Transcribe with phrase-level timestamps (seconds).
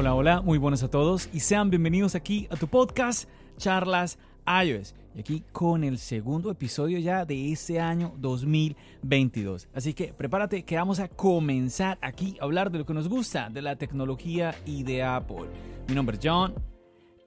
[0.00, 3.28] Hola, hola, muy buenos a todos y sean bienvenidos aquí a tu podcast
[3.58, 4.94] Charlas iOS.
[5.14, 9.68] Y aquí con el segundo episodio ya de este año 2022.
[9.74, 13.50] Así que prepárate que vamos a comenzar aquí a hablar de lo que nos gusta,
[13.50, 15.50] de la tecnología y de Apple.
[15.86, 16.54] Mi nombre es John.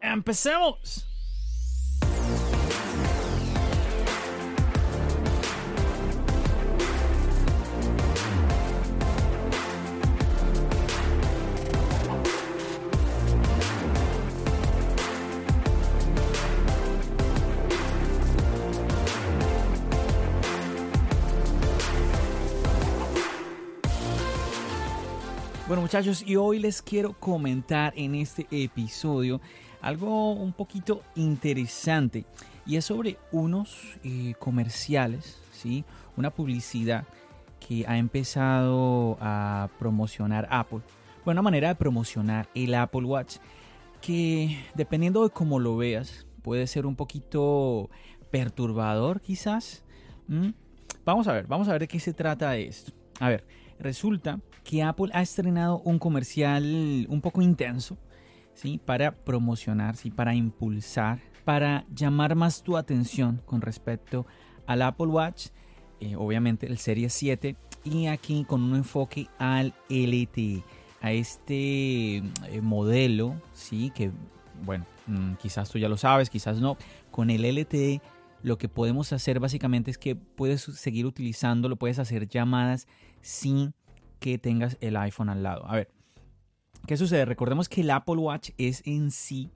[0.01, 1.12] ¡Empecemos!
[25.73, 29.41] Bueno muchachos, y hoy les quiero comentar en este episodio
[29.81, 32.25] algo un poquito interesante
[32.63, 35.83] y es sobre unos eh, comerciales, ¿sí?
[36.15, 37.05] una publicidad
[37.59, 40.81] que ha empezado a promocionar Apple.
[41.25, 43.37] Bueno, una manera de promocionar el Apple Watch
[43.99, 47.89] que dependiendo de cómo lo veas puede ser un poquito
[48.29, 49.83] perturbador quizás.
[51.03, 52.91] Vamos a ver, vamos a ver de qué se trata esto.
[53.19, 53.43] A ver,
[53.83, 57.97] resulta que Apple ha estrenado un comercial un poco intenso,
[58.53, 58.79] ¿sí?
[58.83, 60.09] Para promocionar, ¿sí?
[60.09, 64.25] Para impulsar, para llamar más tu atención con respecto
[64.65, 65.47] al Apple Watch,
[65.99, 70.63] eh, obviamente el Serie 7, y aquí con un enfoque al LTE,
[71.01, 72.23] a este eh,
[72.61, 73.91] modelo, ¿sí?
[73.93, 74.11] Que,
[74.63, 76.77] bueno, mm, quizás tú ya lo sabes, quizás no,
[77.11, 78.01] con el LTE
[78.43, 82.87] lo que podemos hacer básicamente es que puedes seguir utilizándolo, puedes hacer llamadas
[83.23, 83.73] sin
[84.19, 85.67] que tengas el iPhone al lado.
[85.67, 85.89] A ver,
[86.85, 87.25] ¿qué sucede?
[87.25, 89.49] Recordemos que el Apple Watch es en sí,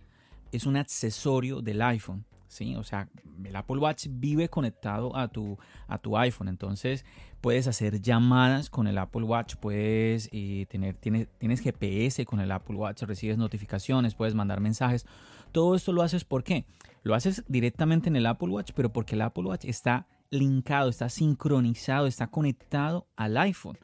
[0.51, 2.25] es un accesorio del iPhone.
[2.47, 2.75] ¿sí?
[2.75, 3.09] O sea,
[3.43, 5.57] el Apple Watch vive conectado a tu,
[5.87, 6.47] a tu iPhone.
[6.47, 7.05] Entonces,
[7.41, 12.51] puedes hacer llamadas con el Apple Watch, puedes eh, tener, tienes, tienes GPS con el
[12.51, 15.05] Apple Watch, recibes notificaciones, puedes mandar mensajes.
[15.51, 16.65] Todo esto lo haces ¿por qué?
[17.03, 21.09] Lo haces directamente en el Apple Watch, pero porque el Apple Watch está linkado, está
[21.09, 23.77] sincronizado, está conectado al iPhone.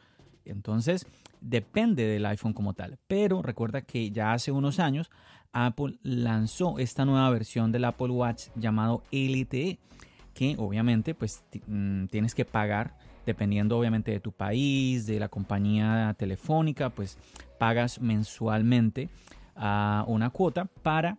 [0.45, 1.05] Entonces,
[1.41, 2.97] depende del iPhone como tal.
[3.07, 5.09] Pero recuerda que ya hace unos años
[5.51, 9.79] Apple lanzó esta nueva versión del Apple Watch llamado LTE,
[10.33, 16.13] que obviamente pues mm, tienes que pagar dependiendo obviamente de tu país, de la compañía
[16.17, 17.17] telefónica, pues
[17.57, 19.09] pagas mensualmente
[19.55, 21.17] a una cuota para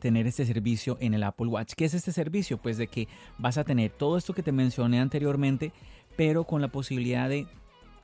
[0.00, 1.74] tener este servicio en el Apple Watch.
[1.76, 2.58] ¿Qué es este servicio?
[2.58, 5.72] Pues de que vas a tener todo esto que te mencioné anteriormente,
[6.16, 7.46] pero con la posibilidad de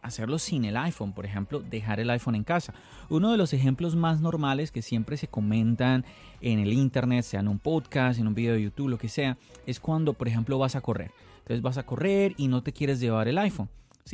[0.02, 2.74] hacerlo sin el iPhone, por ejemplo, dejar el iPhone en casa.
[3.08, 6.04] Uno de los ejemplos más normales que siempre se comentan
[6.40, 9.36] en el internet, sea en un podcast, en un video de YouTube, lo que sea,
[9.66, 11.10] es cuando, por ejemplo, vas a correr.
[11.40, 13.68] Entonces vas a correr y no te quieres llevar el iPhone.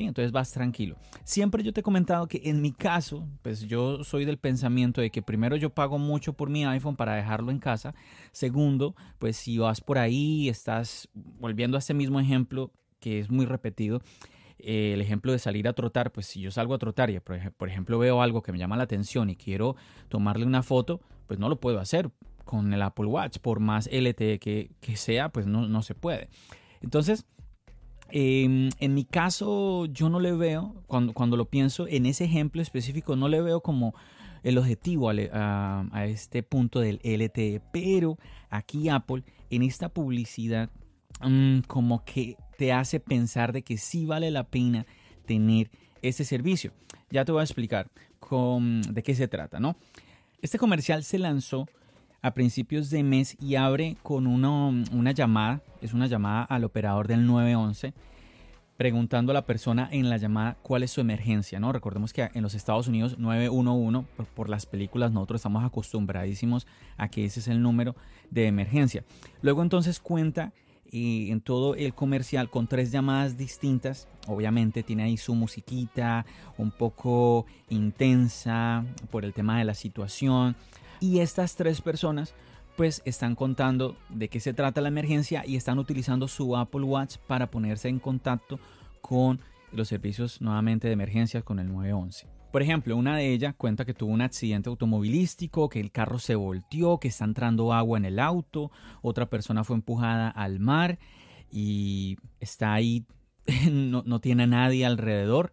[0.05, 0.97] Entonces vas tranquilo.
[1.25, 5.11] Siempre yo te he comentado que en mi caso, pues yo soy del pensamiento de
[5.11, 7.95] que primero yo pago mucho por mi iPhone para dejarlo en casa.
[8.33, 13.47] Segundo, pues si vas por ahí, estás volviendo a este mismo ejemplo que es muy
[13.47, 14.01] repetido,
[14.59, 17.69] eh, el ejemplo de salir a trotar, pues si yo salgo a trotar y por
[17.69, 19.77] ejemplo veo algo que me llama la atención y quiero
[20.09, 22.11] tomarle una foto, pues no lo puedo hacer
[22.47, 26.29] con el Apple Watch, por más LTE que, sea, pues no, no, se puede.
[26.81, 27.27] Entonces,
[28.11, 32.63] em, en mi caso, yo no le veo, cuando, cuando lo pienso en ese ejemplo
[32.63, 33.95] específico, no le veo como
[34.43, 38.17] el objetivo a, este punto del LTE, pero
[38.49, 40.71] aquí Apple, en esta publicidad,
[41.21, 44.87] mm, como que te hace pensar de que sí vale la pena
[45.27, 45.71] tener
[46.01, 46.73] este servicio.
[47.11, 47.91] Ya te voy a explicar
[48.31, 49.77] de qué se trata, ¿no?
[50.43, 51.67] Este comercial se lanzó
[52.23, 57.27] a principios de mes y abre con una llamada, es una llamada al operador del
[57.27, 57.95] 911
[58.77, 61.73] preguntando a la persona en la llamada cuál es su emergencia, ¿no?
[61.73, 66.67] Recordemos que en los Estados Unidos 911 por, las películas nosotros estamos acostumbradísimos
[66.97, 67.97] a que ese es el número
[68.31, 69.05] de emergencia.
[69.41, 70.53] Luego entonces cuenta
[70.91, 74.09] y en todo el comercial con tres llamadas distintas.
[74.29, 76.25] Obviamente tiene ahí su musiquita
[76.59, 80.55] un poco intensa por el tema de la situación.
[81.01, 82.35] Y estas tres personas
[82.77, 87.17] pues están contando de qué se trata la emergencia y están utilizando su Apple Watch
[87.27, 88.61] para ponerse en contacto
[89.01, 89.41] con
[89.73, 92.29] los servicios nuevamente de emergencias con el 911.
[92.53, 96.35] Por ejemplo, una de ellas cuenta que tuvo un accidente automovilístico, que el carro se
[96.37, 98.71] volteó, que está entrando agua en el auto,
[99.03, 100.99] otra persona fue empujada al mar
[101.51, 103.05] y está ahí,
[103.71, 105.53] no, no tiene a nadie alrededor.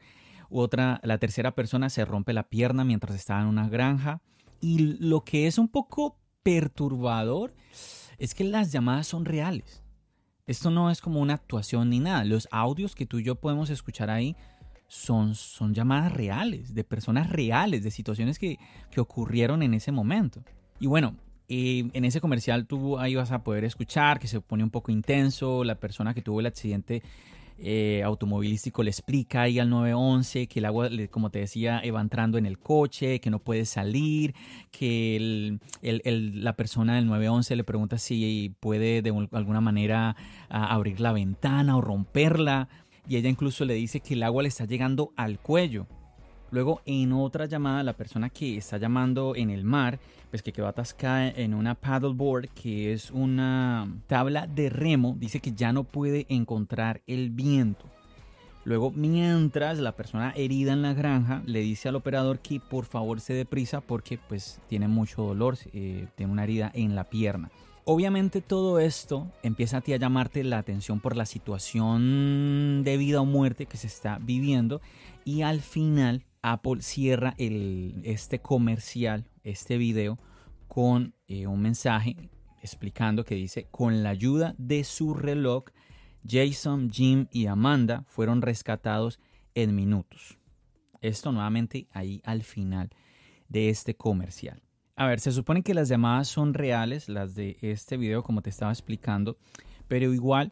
[0.50, 4.22] Otra, la tercera persona se rompe la pierna mientras estaba en una granja.
[4.64, 7.54] Y lo que es un poco perturbador
[8.18, 9.84] es que las llamadas son reales.
[10.48, 12.24] Esto no es como una actuación ni nada.
[12.24, 14.38] Los audios que tú y yo podemos escuchar ahí
[14.88, 18.58] son, son llamadas reales, de personas reales, de situaciones que,
[18.90, 20.40] que ocurrieron en ese momento.
[20.80, 21.18] Y bueno,
[21.50, 24.94] eh, en ese comercial tú ahí vas a poder escuchar que se pone un poco
[24.94, 27.04] intenso, la persona que tuvo el accidente
[27.58, 32.38] eh, automovilístico le explica ahí al 911 que el agua, como te decía, va entrando
[32.38, 34.34] en el coche, que no puede salir,
[34.72, 40.16] que la persona del 911 le pregunta si puede de alguna manera
[40.50, 42.70] abrir la ventana o romperla
[43.08, 45.88] y ella incluso le dice que el agua le está llegando al cuello.
[46.54, 49.98] Luego en otra llamada la persona que está llamando en el mar,
[50.30, 55.54] pues que quedó atascada en una paddleboard que es una tabla de remo, dice que
[55.54, 57.86] ya no puede encontrar el viento.
[58.66, 63.20] Luego, mientras la persona herida en la granja le dice al operador que por favor
[63.20, 67.50] se dé prisa porque pues tiene mucho dolor, eh, tiene una herida en la pierna.
[67.84, 73.22] Obviamente todo esto empieza a ti a llamarte la atención por la situación de vida
[73.22, 74.82] o muerte que se está viviendo
[75.26, 80.20] y al final Apple cierra este comercial, este video,
[80.68, 82.30] con eh, un mensaje
[82.62, 85.66] explicando que dice, con la ayuda de su reloj,
[86.28, 89.20] Jason, Jim y Amanda fueron rescatados
[89.56, 90.38] en minutos.
[91.02, 92.90] Esto nuevamente ahí al final
[93.50, 94.62] de este comercial.
[94.96, 98.50] A ver, se supone que las llamadas son reales, las de este video, como te
[98.50, 99.38] estaba explicando,
[99.88, 100.52] pero igual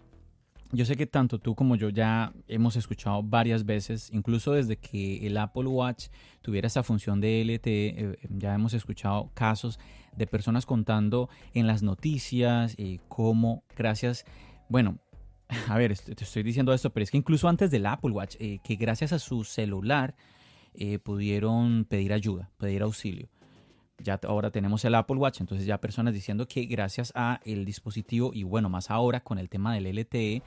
[0.73, 5.25] yo sé que tanto tú como yo ya hemos escuchado varias veces, incluso desde que
[5.27, 6.07] el Apple Watch
[6.41, 9.79] tuviera esa función de LTE, eh, ya hemos escuchado casos
[10.15, 14.25] de personas contando en las noticias eh, cómo gracias,
[14.69, 14.99] bueno,
[15.67, 18.59] a ver, te estoy diciendo esto, pero es que incluso antes del Apple Watch, eh,
[18.63, 20.15] que gracias a su celular
[21.03, 23.27] pudieron pedir ayuda, pedir auxilio
[24.03, 28.31] ya ahora tenemos el Apple Watch, entonces ya personas diciendo que gracias a el dispositivo
[28.33, 30.41] y bueno, más ahora con el tema del LTE,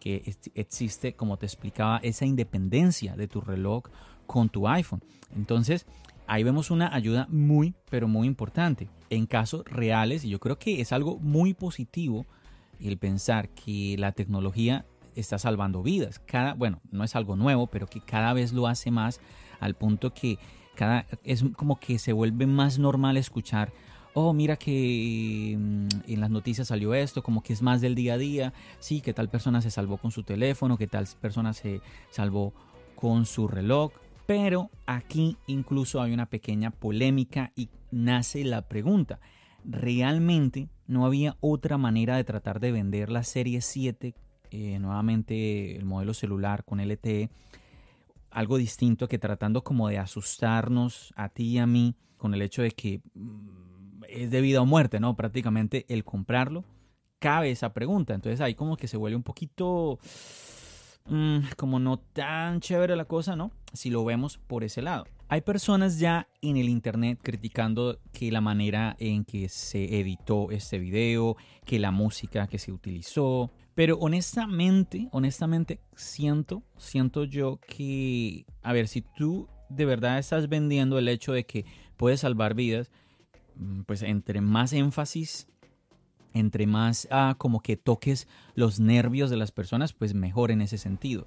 [0.00, 3.84] que existe, como te explicaba, esa independencia de tu reloj
[4.26, 5.02] con tu iPhone.
[5.34, 5.86] Entonces,
[6.26, 10.80] ahí vemos una ayuda muy, pero muy importante en casos reales y yo creo que
[10.80, 12.26] es algo muy positivo
[12.80, 14.84] el pensar que la tecnología
[15.14, 16.18] está salvando vidas.
[16.18, 19.20] Cada, bueno, no es algo nuevo, pero que cada vez lo hace más
[19.60, 20.38] al punto que
[21.24, 23.72] es como que se vuelve más normal escuchar,
[24.14, 28.14] oh, mira que mm, en las noticias salió esto, como que es más del día
[28.14, 31.80] a día, sí, que tal persona se salvó con su teléfono, que tal persona se
[32.10, 32.54] salvó
[32.94, 33.92] con su reloj,
[34.26, 39.20] pero aquí incluso hay una pequeña polémica y nace la pregunta,
[39.64, 44.14] ¿realmente no había otra manera de tratar de vender la serie 7,
[44.50, 47.30] eh, nuevamente el modelo celular con LTE?
[48.34, 52.62] Algo distinto que tratando como de asustarnos a ti y a mí con el hecho
[52.62, 55.14] de que mm, es de vida o muerte, ¿no?
[55.16, 56.64] Prácticamente el comprarlo,
[57.20, 58.12] cabe esa pregunta.
[58.12, 59.98] Entonces ahí como que se vuelve un poquito
[61.06, 63.52] mm, como no tan chévere la cosa, ¿no?
[63.72, 65.06] Si lo vemos por ese lado.
[65.28, 70.78] Hay personas ya en el internet criticando que la manera en que se editó este
[70.78, 78.72] video, que la música que se utilizó, pero honestamente, honestamente siento, siento yo que, a
[78.72, 81.64] ver, si tú de verdad estás vendiendo el hecho de que
[81.96, 82.90] puedes salvar vidas,
[83.56, 85.48] mm, pues entre más énfasis,
[86.34, 90.76] entre más ah, como que toques los nervios de las personas, pues mejor en ese
[90.76, 91.26] sentido.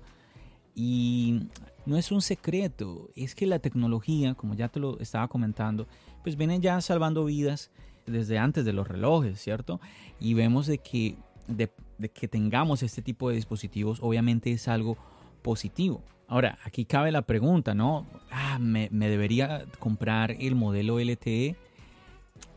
[0.80, 1.48] Y
[1.88, 5.88] no es un secreto, es que la tecnología, como ya te lo estaba comentando,
[6.24, 7.72] pues viene ya salvando vidas
[8.06, 9.82] desde antes de los relojes, ¿cierto?
[10.20, 11.16] Y vemos de que
[11.48, 11.72] de,
[12.14, 14.98] que tengamos este tipo de dispositivos obviamente es algo
[15.42, 16.04] positivo.
[16.28, 18.06] Ahora, aquí cabe la pregunta, ¿no?
[18.32, 21.56] Ah, ¿me, debería comprar el modelo LTE?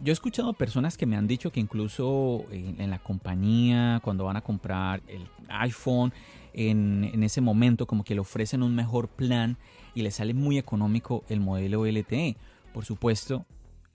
[0.01, 4.37] Yo he escuchado personas que me han dicho que incluso en, la compañía, cuando van
[4.37, 6.13] a comprar el iPhone,
[6.53, 9.57] en, ese momento como que le ofrecen un mejor plan
[9.95, 12.37] y le sale muy económico el modelo LTE.
[12.73, 13.47] Por supuesto,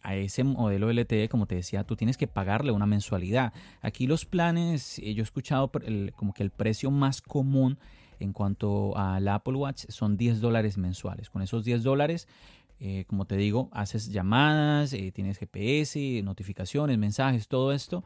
[0.01, 3.53] a ese modelo LTE, como te decía, tú tienes que pagarle una mensualidad.
[3.81, 5.71] Aquí los planes, eh, yo he escuchado
[6.15, 7.77] como que el precio más común
[8.19, 11.29] en cuanto al Apple Watch son 10 dólares mensuales.
[11.29, 12.27] Con esos 10 dólares,
[12.79, 18.03] eh, como te digo, haces llamadas, eh, tienes GPS, notificaciones, mensajes, todo esto,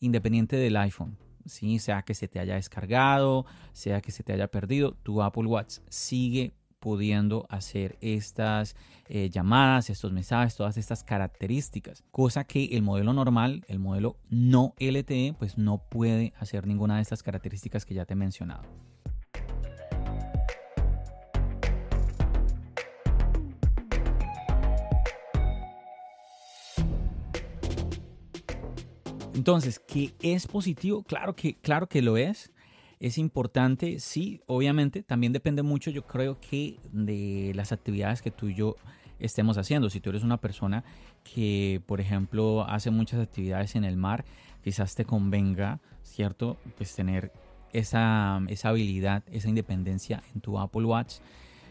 [0.00, 1.16] independiente del iPhone.
[1.46, 1.78] ¿Sí?
[1.78, 5.78] sea que se te haya descargado, sea que se te haya perdido, tu Apple Watch
[5.88, 8.74] sigue pudiendo hacer estas
[9.06, 14.74] eh, llamadas, estos mensajes, todas estas características, cosa que el modelo normal, el modelo no
[14.80, 18.64] LTE, pues no puede hacer ninguna de estas características que ya te he mencionado.
[29.42, 31.02] Entonces, ¿qué es positivo?
[31.02, 32.52] Claro que, claro que lo es.
[33.00, 35.02] Es importante, sí, obviamente.
[35.02, 38.76] También depende mucho, yo creo que, de las actividades que tú y yo
[39.18, 39.90] estemos haciendo.
[39.90, 40.84] Si tú eres una persona
[41.24, 44.24] que, por ejemplo, hace muchas actividades en el mar,
[44.62, 46.56] quizás te convenga, ¿cierto?
[46.76, 47.32] Pues tener
[47.72, 51.14] esa, esa habilidad, esa independencia en tu Apple Watch.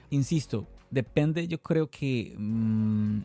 [0.09, 2.35] Insisto, depende, yo creo que...
[2.37, 3.21] Mm,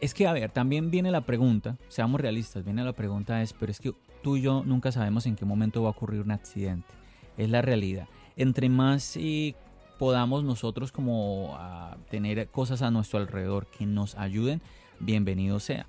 [0.00, 3.70] es que, a ver, también viene la pregunta, seamos realistas, viene la pregunta es, pero
[3.70, 3.92] es que
[4.22, 6.88] tú y yo nunca sabemos en qué momento va a ocurrir un accidente.
[7.36, 8.08] Es la realidad.
[8.36, 9.54] Entre más eh,
[9.98, 14.62] podamos nosotros como ah, tener cosas a nuestro alrededor que nos ayuden,
[15.00, 15.86] bienvenido sea.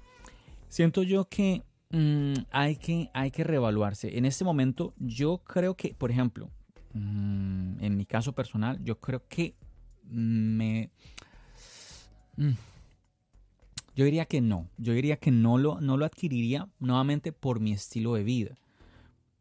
[0.67, 4.17] Siento yo que, mm, hay que hay que reevaluarse.
[4.17, 6.49] En este momento yo creo que, por ejemplo,
[6.93, 9.55] mm, en mi caso personal, yo creo que
[10.03, 10.89] me...
[12.35, 12.51] Mm,
[13.95, 14.69] yo diría que no.
[14.77, 18.57] Yo diría que no lo, no lo adquiriría nuevamente por mi estilo de vida.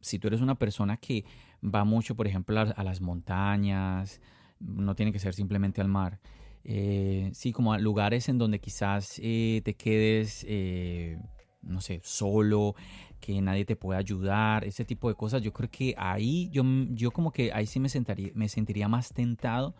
[0.01, 1.25] Si tú eres una persona que
[1.63, 4.21] va mucho, por ejemplo, a, las montañas,
[4.59, 6.19] no tiene que ser simplemente al mar.
[6.65, 11.19] Eh, sí, como a lugares en donde quizás eh, te quedes, eh,
[11.63, 12.75] no sé, solo,
[13.21, 15.43] que nadie te pueda ayudar, ese tipo de cosas.
[15.43, 19.13] Yo creo que ahí, yo, yo como que ahí sí me, sentaría, me sentiría más
[19.13, 19.75] tentado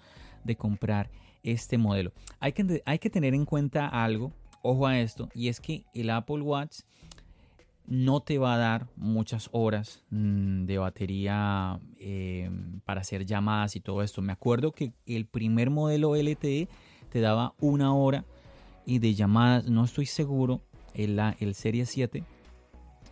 [0.45, 1.11] de comprar
[1.43, 2.13] este modelo.
[2.39, 6.11] Hay que, hay que tener en cuenta algo ojo a esto, y es que el
[6.11, 6.81] Apple Watch
[7.87, 13.81] no te va a dar muchas horas mm, de batería em, para hacer llamadas y
[13.81, 14.23] todo esto.
[14.23, 16.69] Me acuerdo que el primer modelo LTE
[17.11, 18.25] te daba una hora
[18.87, 20.63] y de llamadas, no estoy seguro,
[20.95, 22.25] el, el Serie 7,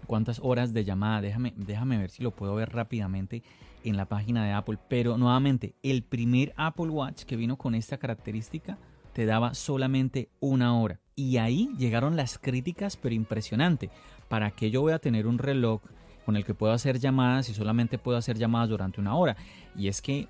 [0.07, 3.43] cuántas horas de llamada, déjame, déjame ver si lo puedo ver rápidamente
[3.85, 7.99] en la página de Apple, pero nuevamente, el primer Apple Watch que vino con esta
[7.99, 8.79] característica
[9.13, 11.01] te daba solamente una hora.
[11.19, 13.91] Y ahí llegaron las críticas, pero impresionante.
[14.29, 15.81] ¿Para qué yo voy a tener un reloj
[16.25, 19.37] con el que puedo hacer llamadas y solamente puedo hacer llamadas durante una hora?
[19.75, 20.29] Y es que,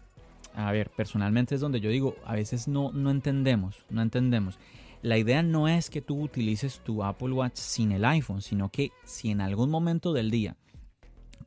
[0.54, 4.58] a ver, personalmente es donde yo digo, a veces no, no entendemos, no entendemos.
[5.02, 8.90] La idea no es que tú utilices tu Apple Watch sin el iPhone, sino que
[9.04, 10.56] si en algún momento del día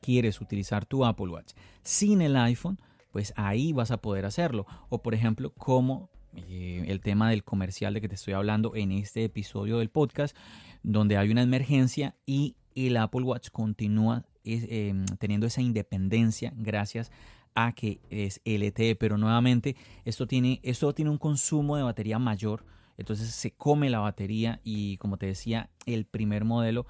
[0.00, 2.78] quieres utilizar tu Apple Watch sin el iPhone,
[3.10, 4.66] pues ahí vas a poder hacerlo.
[4.88, 8.92] O por ejemplo, como eh, el tema del comercial de que te estoy hablando en
[8.92, 10.36] este episodio del podcast,
[10.82, 17.10] donde hay una emergencia y el Apple Watch continúa em, teniendo esa independencia gracias
[17.54, 22.64] a que es LTE, pero nuevamente esto tiene, esto tiene un consumo de batería mayor,
[22.96, 26.86] entonces se come la batería y como te decía, el primer modelo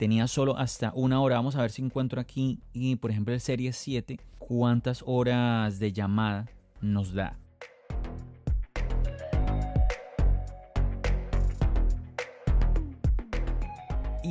[0.00, 1.36] tenía solo hasta una hora.
[1.36, 5.92] Vamos a ver si encuentro aquí, y por ejemplo el Serie 7, cuántas horas de
[5.92, 6.48] llamada
[6.80, 7.38] nos da.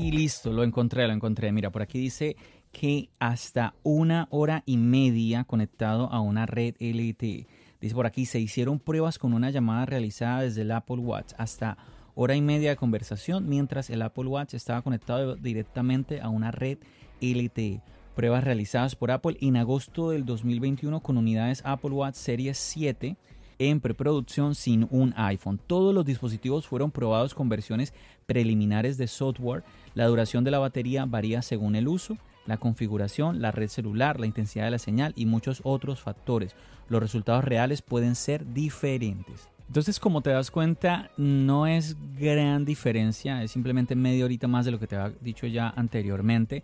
[0.02, 1.52] Y listo, lo encontré, lo encontré.
[1.52, 2.38] Mira, por aquí dice
[2.72, 7.48] que hasta una hora y media conectado a una red LTE.
[7.82, 11.78] Dice por aquí, se hicieron pruebas con una llamada realizada desde el Apple Watch hasta
[12.16, 16.78] hora y media de conversación mientras el Apple Watch estaba conectado directamente a una red
[17.20, 17.82] LTE.
[18.16, 23.18] Pruebas realizadas por Apple en agosto del 2021 con unidades Apple Watch Series 7
[23.60, 25.60] en preproducción sin un iPhone.
[25.68, 27.94] Todos los dispositivos fueron probados con versiones
[28.26, 29.64] preliminares de software.
[29.96, 34.26] La duración de la batería varía según el uso, la configuración, la red celular, la
[34.26, 36.56] intensidad de la señal y muchos otros factores.
[36.90, 39.50] Los resultados reales pueden ser diferentes.
[39.68, 44.72] Entonces, como te das cuenta, no es gran diferencia, es simplemente media horita más de
[44.72, 46.64] lo que te había dicho ya anteriormente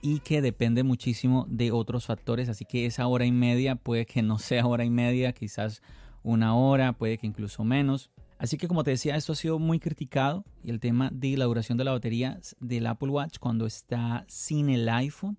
[0.00, 4.22] y que depende muchísimo de otros factores, así que esa hora y media puede que
[4.22, 5.82] no sea hora y media, quizás
[6.22, 8.10] una hora, puede que incluso menos.
[8.38, 11.46] Así que como te decía, esto ha sido muy criticado y el tema de la
[11.46, 15.38] duración de la batería del Apple Watch cuando está sin el iPhone.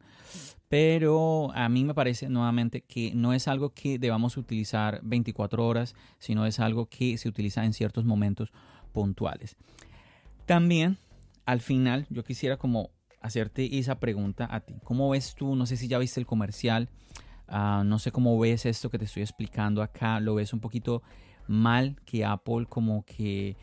[0.68, 5.96] Pero a mí me parece nuevamente que no es algo que debamos utilizar 24 horas,
[6.18, 8.52] sino es algo que se utiliza en ciertos momentos
[8.92, 9.56] puntuales.
[10.46, 10.98] También,
[11.46, 12.90] al final, yo quisiera como
[13.22, 14.76] hacerte esa pregunta a ti.
[14.84, 15.56] ¿Cómo ves tú?
[15.56, 16.90] No sé si ya viste el comercial.
[17.48, 20.20] Ah, no sé cómo ves esto que te estoy explicando acá.
[20.20, 21.04] ¿Lo ves un poquito
[21.48, 23.56] mal que Apple como que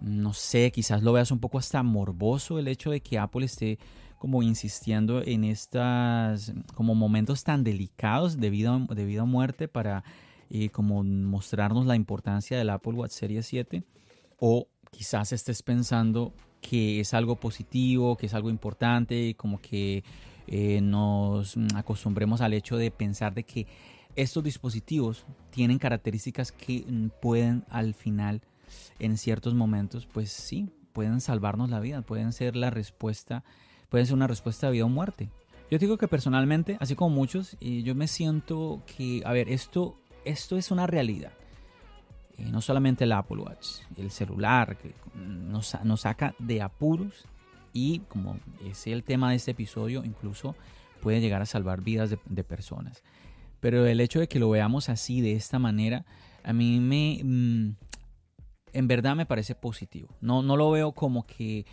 [0.00, 3.78] no sé, quizás lo veas un poco hasta morboso el hecho de que Apple esté
[4.18, 10.04] como insistiendo en estas como momentos tan delicados de vida, de muerte para
[10.50, 13.84] eh, como mostrarnos la importancia del Apple Watch Series 7
[14.38, 20.04] o quizás estés pensando que es algo positivo, que es algo importante, como que
[20.46, 23.66] eh, nos acostumbremos al hecho de pensar de que
[24.16, 26.84] estos dispositivos tienen características que
[27.20, 28.42] pueden al final,
[28.98, 33.44] en ciertos momentos, pues sí, pueden salvarnos la vida, pueden ser la respuesta,
[33.88, 35.30] pueden ser una respuesta de vida o muerte.
[35.70, 40.58] Yo digo que personalmente, así como muchos, yo me siento que, a ver, esto, esto
[40.58, 41.32] es una realidad.
[42.38, 47.26] Eh, no solamente el Apple Watch, el celular, que nos saca de apuros
[47.72, 50.54] y como es el tema de este episodio, incluso
[51.00, 53.02] puede llegar a salvar vidas de, personas.
[53.62, 56.04] Pero el hecho de que lo veamos así, de esta manera,
[56.42, 57.20] a mí me...
[57.22, 57.76] Mm,
[58.72, 60.08] en verdad me parece positivo.
[60.20, 61.64] No, no lo veo como que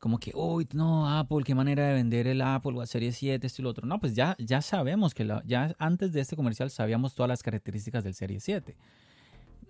[0.00, 3.62] como que, uy, no, Apple, qué manera de vender el Apple Watch Series 7, esto
[3.62, 3.86] y lo otro.
[3.86, 8.02] No, pues ya, ya sabemos que ya antes de este comercial sabíamos todas las características
[8.02, 8.76] del Series 7.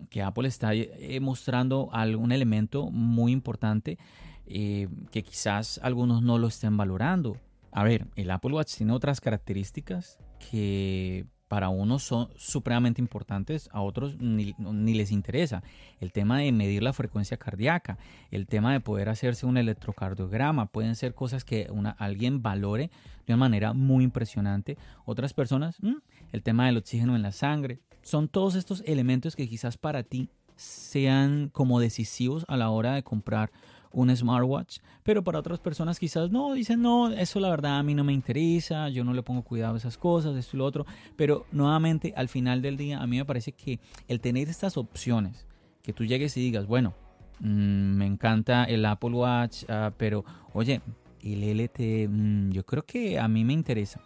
[0.09, 3.99] Que Apple está eh, mostrando algún elemento muy importante
[4.47, 7.37] eh, que quizás algunos no lo estén valorando.
[7.73, 10.19] A ver, el Apple Watch tiene otras características
[10.51, 14.55] que para unos son supremamente importantes, a otros ni,
[14.95, 15.63] les interesa.
[16.01, 17.99] El tema de medir la frecuencia cardíaca,
[18.31, 22.91] el tema de poder hacerse un electrocardiograma, pueden ser cosas que alguien valore
[23.27, 24.77] de una manera muy impresionante.
[25.05, 25.97] Otras personas, mm,
[26.33, 30.29] el tema del oxígeno en la sangre, son todos estos elementos que quizás para ti
[30.57, 33.51] sean como decisivos a la hora de comprar
[33.93, 37.95] un smartwatch, pero para otras personas quizás no, dicen no, eso la verdad a mí
[37.95, 40.87] no me interesa, yo no le pongo cuidado a esas cosas, esto y lo otro,
[41.17, 45.47] pero nuevamente al final del día a mí me parece que el tener estas opciones,
[45.83, 46.95] que tú llegues y digas, bueno,
[47.41, 50.81] mm, me encanta el Apple Watch, ah, pero oye,
[51.23, 54.01] el LTE, mm, yo creo que a mí me interesa.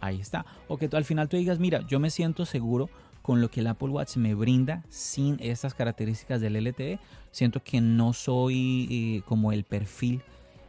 [0.00, 0.46] Ahí está.
[0.68, 2.88] O que tú, al final tú digas, mira, yo me siento seguro
[3.22, 6.98] con lo que el Apple Watch me brinda sin estas características del LTE.
[7.30, 10.22] Siento que no soy eh, como el perfil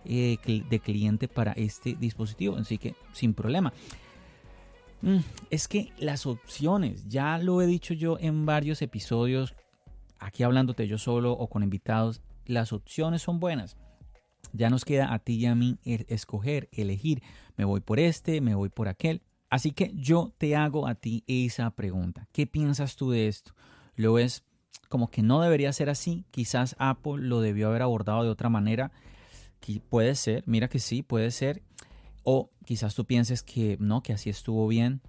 [0.05, 0.37] eh,
[0.69, 3.73] de cliente para este dispositivo, así que sin problema.
[5.01, 5.19] Mm,
[5.49, 9.55] es que las opciones, ya lo he dicho yo en varios episodios,
[10.19, 13.77] aquí hablándote yo solo o con invitados, las opciones son buenas.
[14.51, 17.21] Ya nos queda a ti y a mí escoger, elegir,
[17.55, 19.21] me voy por este, me voy por aquel.
[19.49, 22.27] Así que yo te hago a ti esa pregunta.
[22.31, 23.53] ¿Qué piensas tú de esto?
[23.95, 24.43] ¿Lo ves
[24.89, 26.25] como que no debería ser así?
[26.31, 28.91] Quizás Apple lo debió haber abordado de otra manera.
[29.89, 31.63] Puede ser, mira que sí, puede ser.
[32.23, 35.01] O quizás tú pienses que no, que así estuvo bien.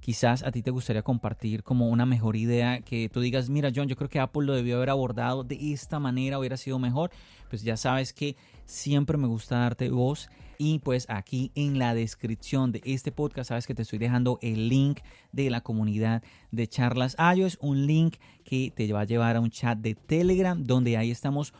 [0.00, 3.88] Quizás a ti te gustaría compartir como una mejor idea que tú digas, mira John,
[3.88, 7.10] yo creo que Apple lo debió haber abordado de esta manera, hubiera sido mejor.
[7.48, 12.72] Pues ya sabes que siempre me gusta darte voz y pues aquí en la descripción
[12.72, 15.00] de este podcast, sabes que te estoy dejando el link
[15.32, 19.50] de la comunidad de charlas iOS, un link que te va a llevar a un
[19.50, 21.54] chat de Telegram donde ahí estamos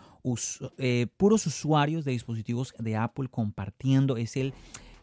[0.78, 4.16] eh, puros usuarios de dispositivos de Apple compartiendo.
[4.16, 4.54] Es el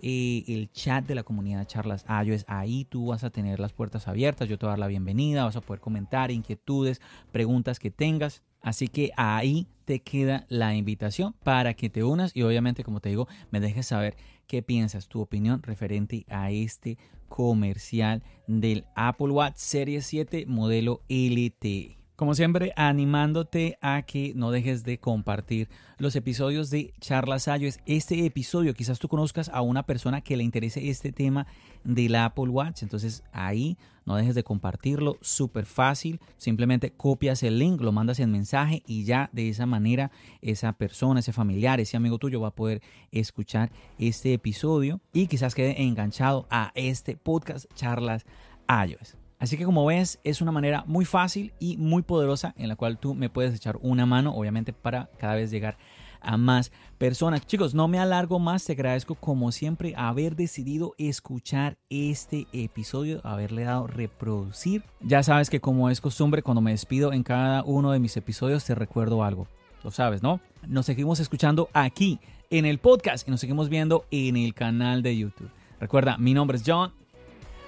[0.04, 2.46] eh, el chat de la comunidad de charlas iOS.
[2.48, 5.44] Ahí tú vas a tener las puertas abiertas, yo te voy a dar la bienvenida,
[5.44, 7.02] vas a poder comentar inquietudes,
[7.32, 8.42] preguntas que tengas.
[8.62, 13.10] Así que ahí te queda la invitación para que te unas y obviamente, como te
[13.10, 14.16] digo, me dejes saber
[14.48, 16.98] qué piensas, tu opinión referente a este
[17.28, 22.01] comercial del Apple Watch Series 7 modelo LTE.
[22.16, 27.80] Como siempre, animándote a que no dejes de compartir los episodios de Charlas iOS.
[27.88, 31.48] Este episodio, quizás tú conozcas a una persona que le interese este tema
[31.84, 32.84] del Apple Watch.
[32.84, 35.18] Entonces ahí no dejes de compartirlo.
[35.22, 36.20] Súper fácil.
[36.38, 41.22] Simplemente copias el link, lo mandas en mensaje y ya de esa manera esa persona,
[41.22, 46.46] ese familiar, ese amigo tuyo va a poder escuchar este episodio y quizás quede enganchado
[46.52, 48.26] a este podcast Charlas
[48.68, 49.18] iOS.
[49.42, 53.00] Así que como ves, es una manera muy fácil y muy poderosa en la cual
[53.00, 55.80] tú me puedes echar una mano, obviamente para cada vez llegar
[56.22, 57.48] a más personas.
[57.48, 63.64] Chicos, no me alargo más, te agradezco como siempre haber decidido escuchar este episodio, haberle
[63.64, 64.84] dado reproducir.
[65.00, 68.64] Ya sabes que como es costumbre, cuando me despido en cada uno de mis episodios
[68.64, 69.48] te recuerdo algo.
[69.84, 70.40] Lo sabes, ¿no?
[70.68, 72.20] Nos seguimos escuchando aquí
[72.52, 75.50] en el podcast y nos seguimos viendo en el canal de YouTube.
[75.80, 77.01] Recuerda, mi nombre es John.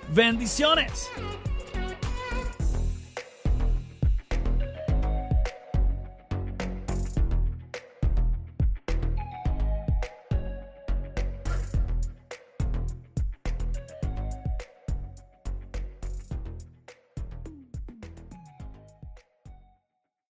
[0.09, 1.09] Bendiciones.